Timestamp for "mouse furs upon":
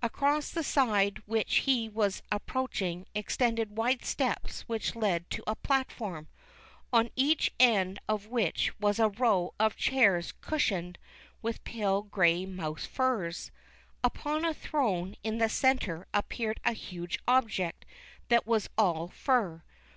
12.46-14.44